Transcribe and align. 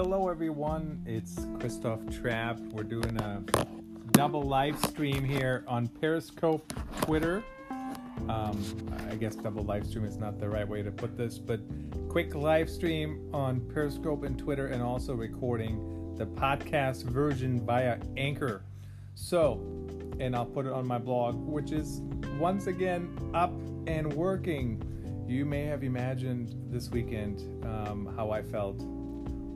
Hello, 0.00 0.28
everyone. 0.28 1.02
It's 1.06 1.44
Christoph 1.58 1.98
Trapp. 2.08 2.60
We're 2.70 2.84
doing 2.84 3.16
a 3.16 3.42
double 4.12 4.42
live 4.42 4.78
stream 4.84 5.24
here 5.24 5.64
on 5.66 5.88
Periscope, 5.88 6.72
Twitter. 7.00 7.42
Um, 8.28 8.64
I 9.10 9.16
guess 9.16 9.34
double 9.34 9.64
live 9.64 9.88
stream 9.88 10.04
is 10.04 10.16
not 10.16 10.38
the 10.38 10.48
right 10.48 10.68
way 10.68 10.84
to 10.84 10.92
put 10.92 11.16
this, 11.16 11.36
but 11.36 11.58
quick 12.08 12.36
live 12.36 12.70
stream 12.70 13.28
on 13.34 13.58
Periscope 13.58 14.22
and 14.22 14.38
Twitter, 14.38 14.68
and 14.68 14.84
also 14.84 15.14
recording 15.14 16.14
the 16.16 16.26
podcast 16.26 17.02
version 17.02 17.66
via 17.66 17.98
Anchor. 18.16 18.62
So, 19.16 19.60
and 20.20 20.36
I'll 20.36 20.46
put 20.46 20.64
it 20.66 20.72
on 20.72 20.86
my 20.86 20.98
blog, 20.98 21.34
which 21.34 21.72
is 21.72 22.02
once 22.38 22.68
again 22.68 23.32
up 23.34 23.52
and 23.88 24.12
working. 24.12 24.80
You 25.26 25.44
may 25.44 25.64
have 25.64 25.82
imagined 25.82 26.54
this 26.72 26.88
weekend 26.88 27.40
um, 27.64 28.14
how 28.14 28.30
I 28.30 28.42
felt 28.42 28.80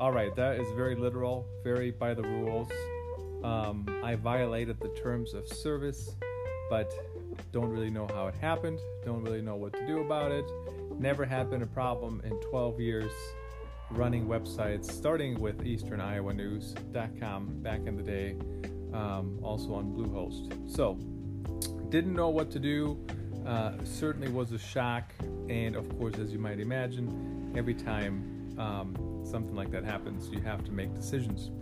all 0.00 0.12
right, 0.12 0.34
that 0.34 0.58
is 0.58 0.66
very 0.74 0.96
literal, 0.96 1.46
very 1.62 1.90
by 1.90 2.14
the 2.14 2.22
rules. 2.22 2.70
Um, 3.46 3.86
I 4.02 4.16
violated 4.16 4.80
the 4.80 4.88
terms 4.88 5.32
of 5.32 5.46
service, 5.46 6.16
but 6.68 6.92
don't 7.52 7.70
really 7.70 7.90
know 7.90 8.08
how 8.12 8.26
it 8.26 8.34
happened, 8.40 8.80
don't 9.04 9.22
really 9.22 9.40
know 9.40 9.54
what 9.54 9.72
to 9.74 9.86
do 9.86 10.00
about 10.00 10.32
it. 10.32 10.44
Never 10.98 11.24
had 11.24 11.48
been 11.48 11.62
a 11.62 11.66
problem 11.66 12.20
in 12.24 12.32
12 12.50 12.80
years 12.80 13.12
running 13.92 14.26
websites, 14.26 14.90
starting 14.90 15.38
with 15.38 15.62
EasternIowaNews.com 15.62 17.62
back 17.62 17.86
in 17.86 17.96
the 17.96 18.02
day, 18.02 18.36
um, 18.92 19.38
also 19.42 19.74
on 19.74 19.92
Bluehost. 19.92 20.52
So, 20.68 20.94
didn't 21.88 22.14
know 22.14 22.30
what 22.30 22.50
to 22.50 22.58
do. 22.58 22.98
Uh, 23.46 23.74
certainly 23.84 24.28
was 24.28 24.50
a 24.50 24.58
shock, 24.58 25.12
and 25.48 25.76
of 25.76 25.88
course, 26.00 26.18
as 26.18 26.32
you 26.32 26.40
might 26.40 26.58
imagine, 26.58 27.52
every 27.56 27.74
time 27.74 28.58
um, 28.58 29.22
something 29.24 29.54
like 29.54 29.70
that 29.70 29.84
happens, 29.84 30.28
you 30.30 30.40
have 30.40 30.64
to 30.64 30.72
make 30.72 30.92
decisions. 30.96 31.52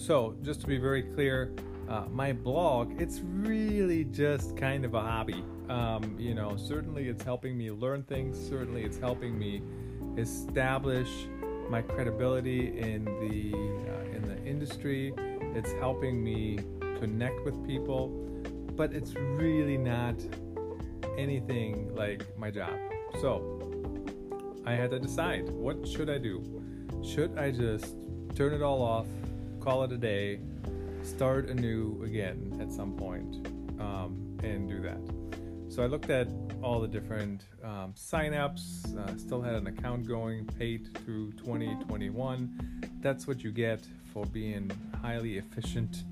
So, 0.00 0.34
just 0.40 0.62
to 0.62 0.66
be 0.66 0.78
very 0.78 1.02
clear, 1.02 1.52
uh, 1.86 2.06
my 2.10 2.32
blog, 2.32 2.98
it's 2.98 3.20
really 3.20 4.04
just 4.04 4.56
kind 4.56 4.86
of 4.86 4.94
a 4.94 5.00
hobby. 5.00 5.44
Um, 5.68 6.16
you 6.18 6.32
know, 6.34 6.56
certainly 6.56 7.08
it's 7.08 7.22
helping 7.22 7.58
me 7.58 7.70
learn 7.70 8.04
things, 8.04 8.38
certainly 8.48 8.82
it's 8.82 8.96
helping 8.96 9.38
me 9.38 9.60
establish 10.16 11.10
my 11.68 11.82
credibility 11.82 12.78
in 12.78 13.04
the 13.04 13.52
uh, 13.92 14.16
in 14.16 14.22
the 14.22 14.42
industry. 14.42 15.12
It's 15.54 15.72
helping 15.72 16.24
me 16.24 16.60
connect 16.98 17.44
with 17.44 17.62
people, 17.66 18.08
but 18.76 18.94
it's 18.94 19.12
really 19.14 19.76
not 19.76 20.14
anything 21.18 21.94
like 21.94 22.24
my 22.38 22.50
job. 22.50 22.72
So 23.20 23.68
I 24.64 24.72
had 24.72 24.92
to 24.92 24.98
decide 24.98 25.50
what 25.50 25.86
should 25.86 26.08
I 26.08 26.16
do? 26.16 26.42
Should 27.04 27.38
I 27.38 27.50
just 27.50 27.96
turn 28.34 28.54
it 28.54 28.62
all 28.62 28.80
off, 28.80 29.06
call 29.60 29.84
it 29.84 29.92
a 29.92 29.98
day, 29.98 30.40
start 31.02 31.48
anew 31.48 32.02
again 32.02 32.58
at 32.60 32.72
some 32.72 32.96
point, 32.96 33.46
um, 33.78 34.38
and 34.42 34.68
do 34.68 34.80
that? 34.80 35.00
So 35.68 35.82
I 35.82 35.86
looked 35.86 36.10
at 36.10 36.28
all 36.62 36.80
the 36.80 36.88
different 36.88 37.44
um, 37.62 37.94
signups, 37.96 38.96
uh, 38.96 39.16
still 39.16 39.40
had 39.40 39.54
an 39.54 39.66
account 39.66 40.08
going, 40.08 40.46
paid 40.46 40.88
through 40.98 41.32
2021. 41.32 42.90
That's 43.00 43.26
what 43.26 43.44
you 43.44 43.52
get 43.52 43.80
for 44.12 44.26
being 44.26 44.70
highly 45.00 45.38
efficient. 45.38 46.04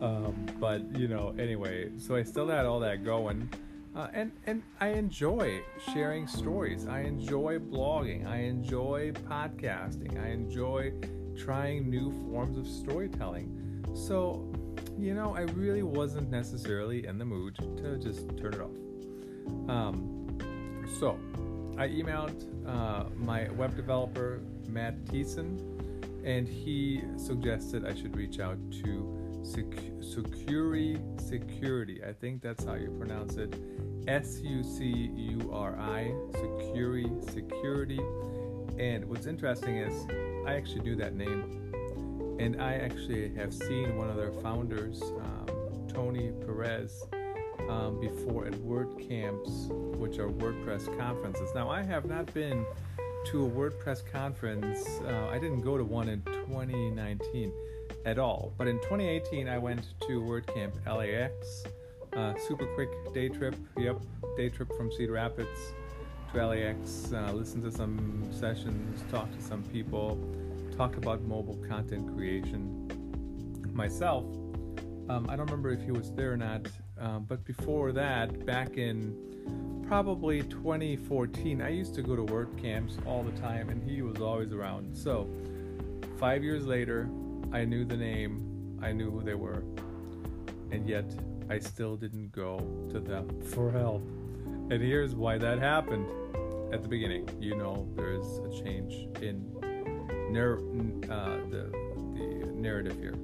Um, 0.00 0.46
but 0.58 0.82
you 0.98 1.06
know, 1.06 1.34
anyway, 1.38 1.90
so 1.98 2.16
I 2.16 2.22
still 2.22 2.48
had 2.48 2.66
all 2.66 2.80
that 2.80 3.04
going. 3.04 3.48
Uh, 3.94 4.06
and 4.12 4.30
and 4.46 4.62
I 4.80 4.88
enjoy 4.88 5.60
sharing 5.92 6.26
stories. 6.26 6.86
I 6.86 7.00
enjoy 7.00 7.58
blogging. 7.58 8.26
I 8.26 8.38
enjoy 8.38 9.12
podcasting. 9.28 10.22
I 10.22 10.28
enjoy 10.28 10.92
trying 11.36 11.90
new 11.90 12.12
forms 12.30 12.56
of 12.56 12.66
storytelling. 12.66 13.84
So, 13.94 14.52
you 14.98 15.14
know, 15.14 15.34
I 15.34 15.40
really 15.40 15.82
wasn't 15.82 16.30
necessarily 16.30 17.06
in 17.06 17.18
the 17.18 17.24
mood 17.24 17.56
to 17.78 17.98
just 17.98 18.28
turn 18.38 18.54
it 18.54 18.60
off. 18.60 19.68
Um, 19.68 20.38
so, 20.98 21.18
I 21.76 21.88
emailed 21.88 22.46
uh, 22.68 23.08
my 23.16 23.48
web 23.50 23.74
developer 23.74 24.40
Matt 24.68 25.04
Thiessen, 25.06 25.58
and 26.24 26.46
he 26.46 27.02
suggested 27.16 27.84
I 27.84 27.94
should 27.94 28.16
reach 28.16 28.38
out 28.38 28.58
to 28.84 29.19
Sucuri 29.42 31.20
Security. 31.20 32.00
I 32.06 32.12
think 32.12 32.42
that's 32.42 32.64
how 32.64 32.74
you 32.74 32.90
pronounce 32.98 33.36
it. 33.36 33.54
S 34.08 34.40
U 34.42 34.62
C 34.62 35.10
U 35.14 35.50
R 35.52 35.78
I, 35.78 36.12
Sucuri 36.32 37.30
Security. 37.30 38.00
And 38.78 39.04
what's 39.04 39.26
interesting 39.26 39.76
is 39.76 40.06
I 40.46 40.54
actually 40.54 40.80
knew 40.80 40.96
that 40.96 41.14
name. 41.14 42.36
And 42.38 42.60
I 42.60 42.74
actually 42.74 43.34
have 43.34 43.52
seen 43.52 43.96
one 43.96 44.08
of 44.08 44.16
their 44.16 44.32
founders, 44.32 45.02
um, 45.02 45.86
Tony 45.88 46.32
Perez, 46.44 47.04
um, 47.68 48.00
before 48.00 48.46
at 48.46 48.54
WordCamps, 48.54 49.68
which 49.98 50.18
are 50.18 50.28
WordPress 50.28 50.98
conferences. 50.98 51.50
Now, 51.54 51.68
I 51.68 51.82
have 51.82 52.06
not 52.06 52.32
been 52.32 52.64
to 53.26 53.44
a 53.44 53.50
WordPress 53.50 54.10
conference, 54.10 54.88
uh, 55.06 55.28
I 55.30 55.38
didn't 55.38 55.60
go 55.60 55.76
to 55.76 55.84
one 55.84 56.08
in 56.08 56.22
2019 56.22 57.52
at 58.04 58.18
all. 58.18 58.52
But 58.56 58.68
in 58.68 58.78
2018, 58.78 59.48
I 59.48 59.58
went 59.58 59.84
to 60.06 60.20
WordCamp 60.20 60.72
LAX. 60.86 61.64
Uh, 62.12 62.34
super 62.46 62.66
quick 62.74 62.90
day 63.14 63.28
trip. 63.28 63.54
Yep, 63.76 64.00
day 64.36 64.48
trip 64.48 64.74
from 64.76 64.90
Cedar 64.92 65.12
Rapids 65.12 65.72
to 66.32 66.46
LAX. 66.46 67.12
Uh, 67.12 67.32
listened 67.32 67.62
to 67.64 67.70
some 67.70 68.28
sessions, 68.32 69.04
talked 69.10 69.38
to 69.38 69.42
some 69.44 69.62
people, 69.64 70.18
talked 70.76 70.96
about 70.96 71.22
mobile 71.22 71.58
content 71.68 72.14
creation. 72.16 72.88
Myself, 73.72 74.24
um, 75.08 75.26
I 75.28 75.36
don't 75.36 75.46
remember 75.46 75.70
if 75.70 75.82
he 75.82 75.92
was 75.92 76.12
there 76.12 76.32
or 76.32 76.36
not, 76.36 76.66
um, 76.98 77.24
but 77.28 77.44
before 77.44 77.92
that, 77.92 78.44
back 78.46 78.76
in 78.76 79.84
probably 79.86 80.42
2014, 80.42 81.60
I 81.60 81.70
used 81.70 81.94
to 81.96 82.02
go 82.02 82.14
to 82.14 82.22
WordCamps 82.22 83.04
all 83.06 83.24
the 83.24 83.32
time, 83.40 83.70
and 83.70 83.82
he 83.82 84.02
was 84.02 84.20
always 84.20 84.52
around. 84.52 84.96
So, 84.96 85.28
five 86.18 86.44
years 86.44 86.64
later, 86.64 87.08
I 87.52 87.64
knew 87.64 87.84
the 87.84 87.96
name, 87.96 88.78
I 88.82 88.92
knew 88.92 89.10
who 89.10 89.22
they 89.22 89.34
were, 89.34 89.64
and 90.70 90.88
yet 90.88 91.04
I 91.48 91.58
still 91.58 91.96
didn't 91.96 92.30
go 92.30 92.58
to 92.92 93.00
them 93.00 93.40
for 93.42 93.70
help. 93.72 94.02
And 94.70 94.80
here's 94.80 95.16
why 95.16 95.36
that 95.38 95.58
happened 95.58 96.06
at 96.72 96.82
the 96.82 96.88
beginning. 96.88 97.28
You 97.40 97.56
know, 97.56 97.88
there's 97.96 98.38
a 98.38 98.62
change 98.64 99.08
in 99.20 99.50
uh, 101.10 101.40
the, 101.50 101.70
the 102.14 102.52
narrative 102.54 102.96
here. 103.00 103.14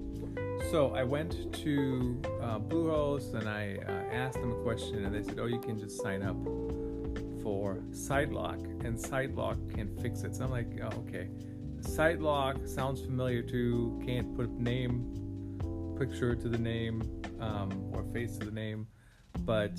So 0.70 0.92
I 0.94 1.04
went 1.04 1.52
to 1.62 2.20
uh, 2.42 2.58
Bluehost 2.58 3.34
and 3.34 3.48
I 3.48 3.78
uh, 3.86 4.12
asked 4.12 4.40
them 4.40 4.50
a 4.50 4.62
question, 4.62 5.04
and 5.04 5.14
they 5.14 5.22
said, 5.22 5.38
"Oh, 5.38 5.46
you 5.46 5.60
can 5.60 5.78
just 5.78 6.02
sign 6.02 6.22
up 6.22 6.36
for 7.42 7.76
SiteLock, 7.92 8.84
and 8.84 8.98
SiteLock 8.98 9.74
can 9.74 9.96
fix 10.02 10.24
it." 10.24 10.34
So 10.34 10.44
I'm 10.44 10.50
like, 10.50 10.66
oh, 10.82 10.98
"Okay." 11.06 11.28
SiteLock 11.80 12.68
sounds 12.68 13.00
familiar 13.00 13.42
too. 13.42 14.00
Can't 14.04 14.36
put 14.36 14.50
name, 14.50 15.94
picture 15.98 16.34
to 16.34 16.48
the 16.48 16.58
name, 16.58 17.02
um, 17.40 17.90
or 17.92 18.04
face 18.12 18.36
to 18.38 18.46
the 18.46 18.52
name, 18.52 18.86
but 19.40 19.72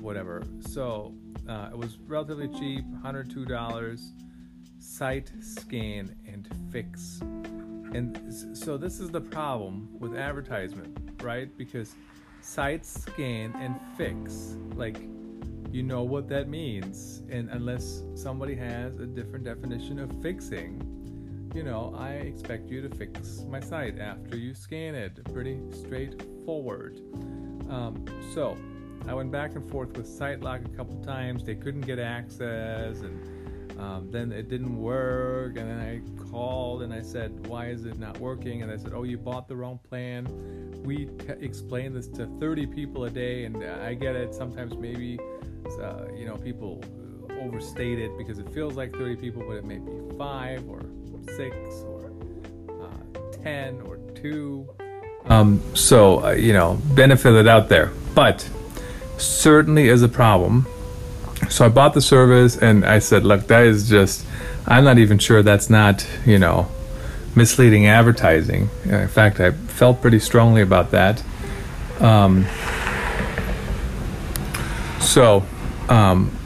whatever. 0.00 0.42
So 0.60 1.14
uh, 1.48 1.70
it 1.72 1.76
was 1.78 1.98
relatively 2.06 2.48
cheap, 2.48 2.84
$102. 3.04 4.00
Site 4.78 5.30
scan 5.40 6.14
and 6.26 6.48
fix. 6.70 7.20
And 7.94 8.56
so 8.56 8.76
this 8.76 9.00
is 9.00 9.10
the 9.10 9.20
problem 9.20 9.88
with 9.98 10.16
advertisement, 10.16 10.96
right? 11.22 11.56
Because 11.56 11.94
site 12.40 12.86
scan 12.86 13.54
and 13.56 13.78
fix, 13.96 14.56
like 14.74 14.98
you 15.70 15.82
know 15.82 16.02
what 16.02 16.28
that 16.28 16.48
means. 16.48 17.22
And 17.30 17.48
unless 17.50 18.02
somebody 18.14 18.54
has 18.56 18.98
a 18.98 19.06
different 19.06 19.44
definition 19.44 19.98
of 19.98 20.10
fixing, 20.22 21.01
you 21.54 21.62
know, 21.62 21.94
I 21.98 22.12
expect 22.14 22.68
you 22.70 22.86
to 22.86 22.94
fix 22.94 23.44
my 23.48 23.60
site 23.60 23.98
after 23.98 24.36
you 24.36 24.54
scan 24.54 24.94
it. 24.94 25.22
Pretty 25.32 25.60
straightforward. 25.70 27.00
Um, 27.68 28.04
so 28.34 28.56
I 29.06 29.14
went 29.14 29.30
back 29.30 29.54
and 29.54 29.68
forth 29.70 29.96
with 29.96 30.06
SiteLock 30.06 30.64
a 30.66 30.76
couple 30.76 31.02
times. 31.02 31.44
They 31.44 31.54
couldn't 31.54 31.82
get 31.82 31.98
access, 31.98 33.00
and 33.00 33.28
Um, 33.78 34.10
then 34.12 34.30
it 34.32 34.48
didn't 34.48 34.76
work, 34.76 35.56
and 35.56 35.68
then 35.68 35.80
I 35.80 36.30
called 36.30 36.82
and 36.82 36.92
I 36.92 37.00
said, 37.02 37.46
"Why 37.48 37.68
is 37.68 37.84
it 37.84 37.98
not 37.98 38.20
working?" 38.20 38.62
And 38.62 38.70
I 38.70 38.76
said, 38.76 38.92
"Oh, 38.94 39.02
you 39.02 39.18
bought 39.18 39.48
the 39.48 39.56
wrong 39.56 39.80
plan. 39.88 40.26
We 40.84 41.06
t- 41.06 41.32
explain 41.40 41.92
this 41.92 42.06
to 42.08 42.26
30 42.38 42.66
people 42.66 43.04
a 43.04 43.10
day, 43.10 43.44
and 43.44 43.56
I 43.56 43.94
get 43.94 44.14
it. 44.14 44.34
Sometimes 44.34 44.76
maybe, 44.76 45.18
uh, 45.80 46.04
you 46.14 46.26
know, 46.26 46.36
people 46.36 46.84
overstate 47.40 47.98
it 47.98 48.16
because 48.18 48.38
it 48.38 48.48
feels 48.50 48.76
like 48.76 48.92
30 48.92 49.16
people, 49.16 49.42
but 49.48 49.56
it 49.56 49.64
may 49.64 49.78
be 49.78 49.90
five 50.16 50.68
or 50.68 50.82
six 51.30 51.56
or 51.86 52.12
uh, 52.68 53.42
10 53.42 53.80
or 53.82 53.98
two. 54.14 54.68
Um, 55.26 55.62
so, 55.74 56.24
uh, 56.24 56.30
you 56.32 56.52
know, 56.52 56.80
benefit 56.94 57.34
it 57.34 57.46
out 57.46 57.68
there. 57.68 57.92
But 58.14 58.48
certainly 59.18 59.88
is 59.88 60.02
a 60.02 60.08
problem. 60.08 60.66
So 61.48 61.64
I 61.64 61.68
bought 61.68 61.94
the 61.94 62.00
service 62.00 62.56
and 62.56 62.84
I 62.84 62.98
said, 62.98 63.24
look, 63.24 63.46
that 63.48 63.64
is 63.64 63.88
just, 63.88 64.26
I'm 64.66 64.84
not 64.84 64.98
even 64.98 65.18
sure 65.18 65.42
that's 65.42 65.70
not, 65.70 66.06
you 66.24 66.38
know, 66.38 66.68
misleading 67.34 67.86
advertising. 67.86 68.68
In 68.84 69.08
fact, 69.08 69.40
I 69.40 69.50
felt 69.52 70.00
pretty 70.00 70.18
strongly 70.18 70.62
about 70.62 70.90
that. 70.90 71.22
Um, 72.00 72.46
so, 75.00 75.44
um, 75.88 76.36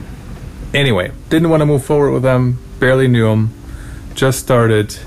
anyway, 0.73 1.13
didn't 1.29 1.51
want 1.51 1.61
to 1.61 1.67
move 1.67 1.85
forward 1.85 2.13
with 2.13 2.23
them, 2.23 2.59
barely 2.79 3.09
knew 3.09 3.29
them, 3.29 3.53
just 4.17 4.41
started 4.41 4.99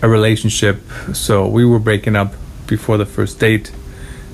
a 0.00 0.08
relationship. 0.08 0.80
So 1.12 1.46
we 1.46 1.64
were 1.64 1.78
breaking 1.78 2.16
up 2.16 2.32
before 2.66 2.96
the 2.96 3.06
first 3.06 3.38
date 3.38 3.70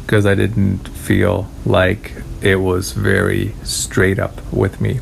because 0.07 0.25
I 0.25 0.35
didn't 0.35 0.89
feel 0.89 1.51
like 1.67 2.13
it 2.41 2.57
was 2.57 2.93
very 2.93 3.55
straight 3.65 4.19
up 4.19 4.41
with 4.53 4.81
me. 4.81 5.01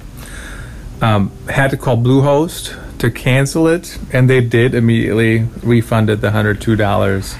Um, 1.02 1.30
had 1.48 1.70
to 1.70 1.76
call 1.76 1.96
Bluehost 1.96 2.98
to 2.98 3.10
cancel 3.10 3.66
it, 3.66 3.98
and 4.12 4.28
they 4.28 4.40
did 4.40 4.74
immediately 4.74 5.46
refunded 5.62 6.20
the 6.20 6.30
$102, 6.30 7.38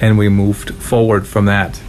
and 0.00 0.18
we 0.18 0.28
moved 0.28 0.74
forward 0.74 1.26
from 1.26 1.46
that. 1.46 1.80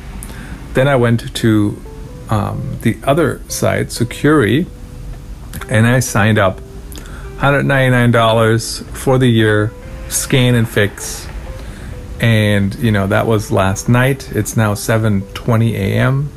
Then 0.73 0.87
I 0.87 0.95
went 0.95 1.35
to 1.35 1.81
um, 2.29 2.77
the 2.81 2.97
other 3.03 3.41
site, 3.47 3.87
Sucuri, 3.87 4.65
and 5.69 5.85
I 5.85 5.99
signed 5.99 6.39
up 6.39 6.59
$199 7.37 8.85
for 8.95 9.17
the 9.17 9.27
year, 9.27 9.71
scan 10.09 10.55
and 10.55 10.67
fix. 10.67 11.27
And 12.19 12.73
you 12.75 12.91
know 12.91 13.07
that 13.07 13.27
was 13.27 13.51
last 13.51 13.89
night. 13.89 14.31
It's 14.33 14.55
now 14.55 14.75
7:20 14.75 15.73
a.m. 15.73 16.29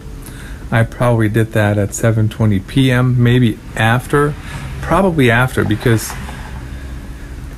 I 0.71 0.83
probably 0.83 1.29
did 1.29 1.53
that 1.53 1.79
at 1.79 1.91
7:20 1.91 2.67
p.m. 2.67 3.23
Maybe 3.23 3.59
after, 3.77 4.35
probably 4.81 5.31
after 5.31 5.65
because 5.65 6.13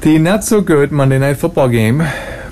the 0.03 0.19
not 0.19 0.45
so 0.45 0.61
good 0.61 0.93
Monday 0.93 1.19
night 1.19 1.35
football 1.35 1.69
game 1.69 2.03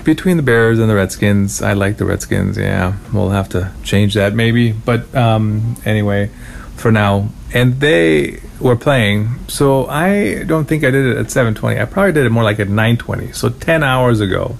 between 0.03 0.37
the 0.37 0.43
Bears 0.43 0.79
and 0.79 0.89
the 0.89 0.95
Redskins. 0.95 1.61
I 1.61 1.73
like 1.73 1.97
the 1.97 2.05
Redskins. 2.05 2.57
Yeah, 2.57 2.95
we'll 3.13 3.29
have 3.29 3.49
to 3.49 3.71
change 3.83 4.15
that 4.15 4.33
maybe. 4.33 4.71
But 4.71 5.13
um, 5.13 5.75
anyway, 5.85 6.31
for 6.77 6.91
now, 6.91 7.29
and 7.53 7.79
they 7.81 8.39
were 8.59 8.75
playing. 8.75 9.29
So 9.47 9.85
I 9.87 10.43
don't 10.43 10.65
think 10.65 10.83
I 10.83 10.91
did 10.91 11.05
it 11.05 11.17
at 11.17 11.27
7:20. 11.27 11.81
I 11.81 11.85
probably 11.85 12.13
did 12.13 12.25
it 12.25 12.29
more 12.29 12.43
like 12.43 12.59
at 12.59 12.69
9:20. 12.69 13.33
So 13.33 13.49
10 13.49 13.83
hours 13.83 14.21
ago. 14.21 14.57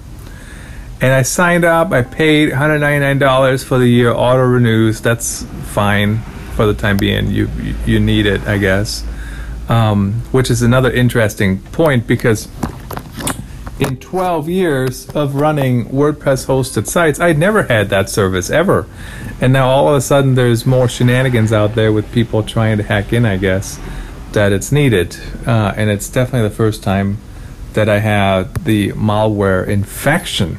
And 1.00 1.12
I 1.12 1.22
signed 1.22 1.64
up. 1.64 1.92
I 1.92 2.02
paid 2.02 2.50
$199 2.50 3.62
for 3.62 3.78
the 3.78 3.86
year. 3.86 4.12
Auto 4.12 4.42
renews. 4.42 5.00
That's 5.00 5.44
fine 5.62 6.18
for 6.56 6.66
the 6.66 6.74
time 6.74 6.96
being. 6.96 7.30
You 7.30 7.48
you 7.86 8.00
need 8.00 8.26
it, 8.26 8.46
I 8.46 8.58
guess. 8.58 9.04
Um, 9.68 10.22
which 10.32 10.50
is 10.50 10.62
another 10.62 10.90
interesting 10.90 11.60
point 11.72 12.06
because 12.06 12.48
in 13.78 13.96
12 13.96 14.48
years 14.48 15.08
of 15.10 15.36
running 15.36 15.86
WordPress 15.86 16.46
hosted 16.46 16.88
sites, 16.88 17.20
I'd 17.20 17.38
never 17.38 17.64
had 17.64 17.90
that 17.90 18.10
service 18.10 18.50
ever. 18.50 18.86
And 19.40 19.52
now 19.52 19.68
all 19.68 19.88
of 19.88 19.94
a 19.94 20.00
sudden 20.00 20.34
there's 20.34 20.66
more 20.66 20.88
shenanigans 20.88 21.52
out 21.52 21.74
there 21.74 21.92
with 21.92 22.10
people 22.12 22.42
trying 22.42 22.78
to 22.78 22.82
hack 22.82 23.12
in, 23.12 23.24
I 23.24 23.36
guess, 23.36 23.78
that 24.32 24.52
it's 24.52 24.72
needed. 24.72 25.16
Uh, 25.46 25.74
and 25.76 25.90
it's 25.90 26.08
definitely 26.08 26.48
the 26.48 26.54
first 26.54 26.82
time 26.82 27.18
that 27.74 27.88
I 27.88 28.00
had 28.00 28.64
the 28.64 28.92
malware 28.92 29.66
infection. 29.66 30.58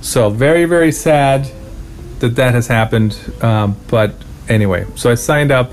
So 0.00 0.30
very, 0.30 0.64
very 0.64 0.92
sad 0.92 1.50
that 2.20 2.36
that 2.36 2.54
has 2.54 2.68
happened. 2.68 3.18
Um, 3.42 3.76
but 3.88 4.14
anyway, 4.48 4.86
so 4.94 5.10
I 5.10 5.16
signed 5.16 5.50
up 5.50 5.72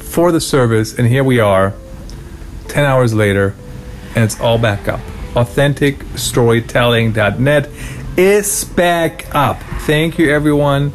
for 0.00 0.32
the 0.32 0.40
service, 0.40 0.96
and 0.98 1.08
here 1.08 1.24
we 1.24 1.40
are, 1.40 1.72
10 2.68 2.84
hours 2.84 3.14
later, 3.14 3.54
and 4.14 4.22
it's 4.22 4.38
all 4.38 4.58
back 4.58 4.86
up 4.86 5.00
authenticstorytelling.net 5.34 7.68
is 8.16 8.64
back 8.64 9.34
up. 9.34 9.60
Thank 9.82 10.18
you, 10.18 10.32
everyone, 10.32 10.92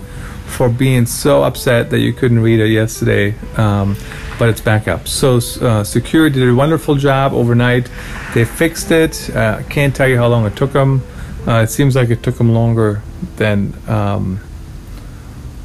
for 0.48 0.70
being 0.70 1.06
so 1.06 1.44
upset 1.44 1.92
that 1.92 2.00
you 2.00 2.14
couldn't 2.14 2.40
read 2.40 2.60
it 2.60 2.70
yesterday. 2.70 3.36
Um, 3.58 3.96
but 4.40 4.50
it's 4.50 4.62
back 4.62 4.88
up. 4.88 5.08
So, 5.08 5.36
uh, 5.36 5.84
Sucuri 5.84 6.32
did 6.32 6.48
a 6.48 6.56
wonderful 6.56 6.96
job 6.96 7.34
overnight. 7.34 7.92
They 8.34 8.46
fixed 8.46 8.90
it. 8.90 9.30
Uh, 9.36 9.62
can't 9.64 9.94
tell 9.94 10.08
you 10.08 10.18
how 10.18 10.28
long 10.28 10.46
it 10.46 10.56
took 10.56 10.72
them. 10.72 11.04
Uh, 11.46 11.64
it 11.64 11.70
seems 11.70 11.96
like 11.96 12.10
it 12.10 12.24
took 12.24 12.38
them 12.38 12.54
longer 12.54 13.02
than 13.36 13.74
um, 13.88 14.40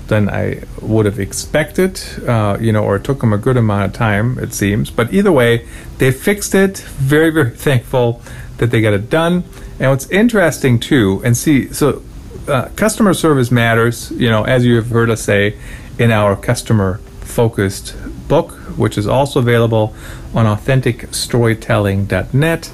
than 0.08 0.28
I 0.28 0.62
would 0.80 1.06
have 1.06 1.18
expected, 1.18 2.00
uh, 2.26 2.58
you 2.60 2.72
know, 2.72 2.84
or 2.84 2.96
it 2.96 3.04
took 3.04 3.20
them 3.20 3.32
a 3.32 3.38
good 3.38 3.56
amount 3.56 3.86
of 3.86 3.92
time, 3.92 4.38
it 4.38 4.52
seems. 4.52 4.90
But 4.90 5.14
either 5.14 5.32
way, 5.32 5.66
they 5.98 6.10
fixed 6.10 6.54
it. 6.54 6.78
Very, 6.78 7.30
very 7.30 7.50
thankful 7.56 8.20
that 8.58 8.70
they 8.70 8.80
got 8.80 8.92
it 8.92 9.10
done. 9.10 9.44
And 9.78 9.90
what's 9.90 10.08
interesting 10.10 10.78
too, 10.78 11.20
and 11.24 11.36
see, 11.36 11.72
so 11.72 12.02
uh, 12.46 12.68
customer 12.76 13.14
service 13.14 13.50
matters, 13.50 14.12
you 14.12 14.30
know, 14.30 14.44
as 14.44 14.64
you 14.64 14.76
have 14.76 14.90
heard 14.90 15.10
us 15.10 15.22
say 15.22 15.56
in 15.98 16.12
our 16.12 16.36
customer 16.36 16.98
focused 17.20 17.96
book, 18.28 18.52
which 18.76 18.96
is 18.98 19.06
also 19.06 19.40
available 19.40 19.94
on 20.34 20.44
authenticstorytelling.net. 20.46 22.72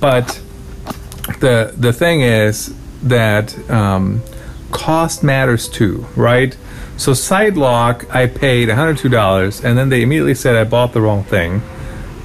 But 0.00 0.40
the 1.40 1.74
the 1.76 1.92
thing 1.92 2.22
is 2.22 2.74
that 3.02 3.70
um, 3.70 4.22
cost 4.76 5.24
matters 5.24 5.68
too, 5.68 6.06
right? 6.16 6.56
So 6.96 7.12
SiteLock, 7.12 8.14
I 8.14 8.26
paid 8.26 8.68
$102, 8.68 9.64
and 9.64 9.78
then 9.78 9.88
they 9.88 10.02
immediately 10.02 10.34
said 10.34 10.56
I 10.56 10.64
bought 10.64 10.92
the 10.92 11.00
wrong 11.00 11.24
thing 11.24 11.62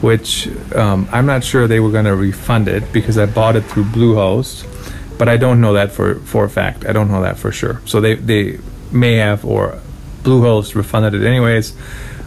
which 0.02 0.48
um, 0.76 1.08
I'm 1.12 1.26
not 1.26 1.44
sure 1.44 1.68
they 1.68 1.80
were 1.80 1.92
going 1.92 2.06
to 2.06 2.16
refund 2.16 2.68
it 2.68 2.92
because 2.92 3.18
I 3.18 3.28
bought 3.28 3.56
it 3.56 3.62
through 3.62 3.86
Bluehost, 3.86 4.68
but 5.18 5.30
I 5.30 5.38
don't 5.38 5.62
know 5.62 5.74
that 5.74 5.92
for, 5.92 6.16
for 6.22 6.44
a 6.44 6.50
fact. 6.50 6.86
I 6.86 6.92
don't 6.92 7.10
know 7.10 7.22
that 7.22 7.38
for 7.38 7.52
sure. 7.52 7.82
So 7.86 8.02
they, 8.02 8.16
they 8.16 8.58
may 8.92 9.18
have, 9.18 9.46
or 9.46 9.80
Bluehost 10.24 10.74
refunded 10.74 11.14
it 11.14 11.26
anyways. 11.26 11.76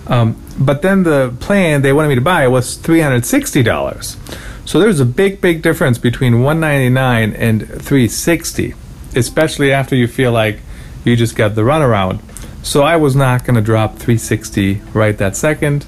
Um, 0.06 0.40
but 0.58 0.82
then 0.82 1.02
the 1.02 1.34
plan 1.40 1.82
they 1.82 1.92
wanted 1.92 2.10
me 2.10 2.14
to 2.14 2.20
buy 2.20 2.46
was 2.46 2.78
$360. 2.78 4.38
So 4.68 4.78
there's 4.78 5.00
a 5.00 5.04
big, 5.04 5.40
big 5.40 5.60
difference 5.60 5.98
between 5.98 6.42
199 6.42 7.32
and 7.32 7.62
360, 7.62 8.74
especially 9.16 9.72
after 9.72 9.94
you 9.94 10.06
feel 10.06 10.32
like 10.32 10.60
you 11.04 11.16
just 11.16 11.36
got 11.36 11.54
the 11.54 11.62
runaround. 11.62 12.20
So 12.64 12.82
I 12.82 12.96
was 12.96 13.14
not 13.14 13.44
going 13.44 13.56
to 13.56 13.62
drop 13.62 13.92
360 13.92 14.80
right 14.94 15.16
that 15.18 15.36
second 15.36 15.86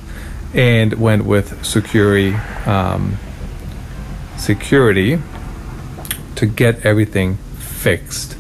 and 0.53 0.95
went 0.95 1.25
with 1.25 1.53
Sucuri 1.63 2.35
um, 2.67 3.19
security 4.37 5.19
to 6.35 6.47
get 6.47 6.85
everything 6.85 7.37
fixed. 7.59 8.35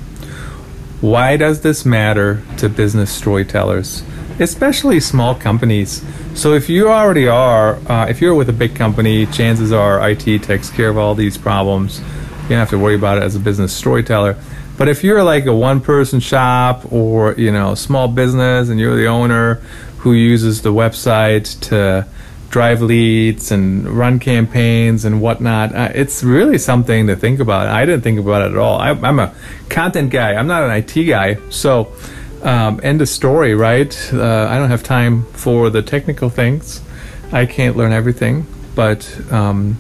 Why 1.00 1.36
does 1.36 1.60
this 1.60 1.84
matter 1.84 2.42
to 2.58 2.68
business 2.68 3.10
storytellers, 3.10 4.02
especially 4.38 5.00
small 5.00 5.34
companies? 5.34 6.02
So, 6.34 6.52
if 6.54 6.68
you 6.68 6.88
already 6.90 7.28
are, 7.28 7.76
uh, 7.90 8.06
if 8.08 8.20
you're 8.20 8.34
with 8.34 8.48
a 8.48 8.54
big 8.54 8.74
company, 8.74 9.26
chances 9.26 9.72
are 9.72 10.10
IT 10.10 10.42
takes 10.42 10.70
care 10.70 10.88
of 10.88 10.98
all 10.98 11.14
these 11.14 11.38
problems. 11.38 12.00
You 12.00 12.50
don't 12.50 12.58
have 12.58 12.70
to 12.70 12.78
worry 12.78 12.94
about 12.94 13.18
it 13.18 13.24
as 13.24 13.34
a 13.34 13.40
business 13.40 13.74
storyteller. 13.74 14.36
But 14.76 14.88
if 14.88 15.02
you're 15.02 15.22
like 15.22 15.46
a 15.46 15.54
one-person 15.54 16.20
shop 16.20 16.92
or 16.92 17.34
you 17.34 17.50
know 17.50 17.74
small 17.74 18.08
business 18.08 18.68
and 18.68 18.78
you're 18.78 18.96
the 18.96 19.06
owner, 19.06 19.54
who 19.98 20.12
uses 20.12 20.62
the 20.62 20.72
website 20.72 21.58
to 21.60 22.06
drive 22.48 22.80
leads 22.80 23.50
and 23.50 23.88
run 23.88 24.18
campaigns 24.18 25.04
and 25.04 25.20
whatnot. 25.20 25.74
Uh, 25.74 25.90
it's 25.94 26.22
really 26.22 26.58
something 26.58 27.06
to 27.06 27.16
think 27.16 27.40
about. 27.40 27.66
I 27.66 27.84
didn't 27.84 28.02
think 28.02 28.18
about 28.18 28.42
it 28.42 28.52
at 28.52 28.58
all. 28.58 28.78
I, 28.78 28.90
am 28.90 29.18
a 29.18 29.34
content 29.68 30.10
guy. 30.10 30.34
I'm 30.34 30.46
not 30.46 30.62
an 30.62 30.70
IT 30.70 31.04
guy. 31.04 31.38
So, 31.50 31.92
um, 32.42 32.80
end 32.82 33.02
of 33.02 33.08
story, 33.08 33.54
right? 33.54 33.92
Uh, 34.12 34.46
I 34.48 34.58
don't 34.58 34.70
have 34.70 34.82
time 34.82 35.24
for 35.32 35.70
the 35.70 35.82
technical 35.82 36.30
things. 36.30 36.80
I 37.32 37.46
can't 37.46 37.76
learn 37.76 37.92
everything, 37.92 38.46
but 38.74 39.20
um, 39.32 39.76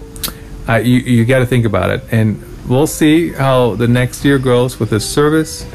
I, 0.66 0.80
you, 0.80 0.98
you 0.98 1.24
got 1.24 1.38
to 1.38 1.46
think 1.46 1.64
about 1.64 1.90
it. 1.90 2.02
And 2.10 2.42
we'll 2.68 2.86
see 2.86 3.32
how 3.32 3.74
the 3.74 3.88
next 3.88 4.24
year 4.24 4.38
goes 4.38 4.78
with 4.78 4.90
this 4.90 5.08
service. 5.08 5.66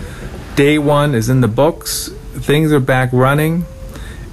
Day 0.55 0.77
one 0.77 1.15
is 1.15 1.29
in 1.29 1.41
the 1.41 1.48
books. 1.48 2.10
Things 2.33 2.71
are 2.71 2.79
back 2.79 3.10
running 3.12 3.65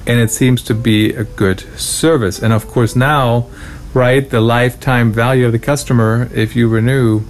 and 0.07 0.19
it 0.19 0.31
seems 0.31 0.63
to 0.63 0.75
be 0.75 1.13
a 1.13 1.25
good 1.25 1.61
service. 1.79 2.43
And 2.43 2.53
of 2.53 2.67
course, 2.67 2.97
now, 2.97 3.47
right, 3.93 4.29
the 4.29 4.41
lifetime 4.41 5.13
value 5.13 5.45
of 5.47 5.53
the 5.53 5.59
customer, 5.59 6.31
if 6.35 6.57
you 6.57 6.67
renew, 6.67 7.23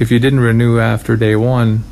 if 0.00 0.10
you 0.10 0.18
didn't 0.18 0.40
renew 0.40 0.80
after 0.80 1.14
day 1.14 1.36
one, 1.36 1.84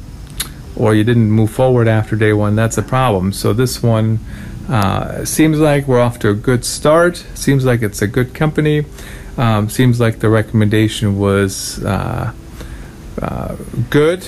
or 0.76 0.94
you 0.94 1.04
didn't 1.04 1.30
move 1.30 1.50
forward 1.50 1.86
after 1.86 2.16
day 2.16 2.32
one, 2.32 2.56
that's 2.56 2.78
a 2.78 2.82
problem. 2.82 3.34
So 3.34 3.52
this 3.52 3.82
one 3.82 4.18
uh, 4.66 5.26
seems 5.26 5.60
like 5.60 5.86
we're 5.86 6.00
off 6.00 6.18
to 6.20 6.30
a 6.30 6.34
good 6.34 6.64
start. 6.64 7.18
Seems 7.34 7.66
like 7.66 7.82
it's 7.82 8.00
a 8.00 8.06
good 8.06 8.34
company. 8.34 8.86
Um, 9.36 9.68
seems 9.68 10.00
like 10.00 10.20
the 10.20 10.30
recommendation 10.30 11.18
was 11.18 11.84
uh, 11.84 12.32
uh, 13.20 13.56
good, 13.90 14.26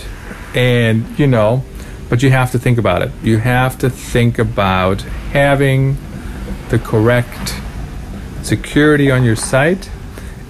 and 0.55 1.19
you 1.19 1.27
know, 1.27 1.65
but 2.09 2.23
you 2.23 2.31
have 2.31 2.51
to 2.53 2.59
think 2.59 2.79
about 2.79 3.03
it. 3.03 3.11
You 3.23 3.39
have 3.39 3.79
to 3.79 3.91
think 3.91 4.39
about 4.39 5.03
having 5.33 5.97
the 6.69 6.79
correct 6.79 7.61
security 8.43 9.11
on 9.11 9.25
your 9.25 9.37
site, 9.37 9.91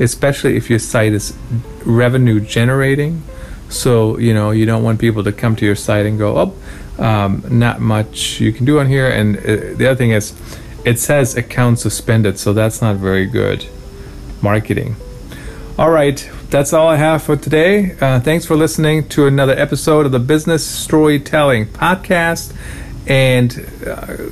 especially 0.01 0.57
if 0.57 0.71
your 0.71 0.79
site 0.79 1.13
is 1.13 1.37
revenue 1.85 2.41
generating. 2.41 3.23
So, 3.69 4.19
you 4.19 4.35
know, 4.35 4.51
you 4.51 4.67
don't 4.67 4.83
want 4.83 5.01
people 5.01 5.25
to 5.25 5.33
come 5.33 5.57
to 5.57 5.65
your 5.65 5.75
site 5.75 6.05
and 6.05 6.19
go, 6.19 6.37
oh, 6.37 7.03
um, 7.03 7.45
not 7.49 7.81
much 7.81 8.41
you 8.41 8.53
can 8.53 8.67
do 8.67 8.79
on 8.79 8.87
here. 8.87 9.09
And 9.09 9.37
uh, 9.39 9.77
the 9.77 9.87
other 9.89 9.97
thing 9.97 10.11
is, 10.11 10.35
it 10.85 10.99
says 10.99 11.37
account 11.37 11.79
suspended, 11.79 12.39
so 12.39 12.53
that's 12.53 12.83
not 12.83 12.97
very 12.97 13.27
good 13.27 13.67
marketing. 14.43 14.97
All 15.79 15.91
right, 15.91 16.29
that's 16.53 16.75
all 16.75 16.87
I 16.87 16.97
have 16.97 17.23
for 17.23 17.35
today. 17.35 17.97
Uh, 17.99 18.21
thanks 18.21 18.45
for 18.45 18.55
listening 18.57 19.09
to 19.09 19.27
another 19.27 19.59
episode 19.59 20.05
of 20.05 20.13
the 20.13 20.19
Business 20.19 20.63
Storytelling 20.67 21.65
Podcast 21.65 22.55
and 23.07 23.71
uh, 23.87 24.29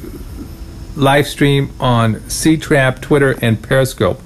live 0.97 1.27
stream 1.27 1.71
on 1.81 2.17
Ctrapp, 2.17 3.01
Twitter, 3.01 3.37
and 3.41 3.63
Periscope. 3.63 4.21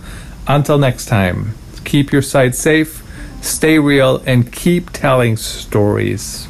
Until 0.49 0.77
next 0.77 1.07
time, 1.07 1.55
keep 1.85 2.11
your 2.11 2.21
site 2.21 2.57
safe, 2.57 3.05
stay 3.41 3.79
real, 3.79 4.17
and 4.27 4.53
keep 4.53 4.91
telling 4.91 5.37
stories. 5.37 6.49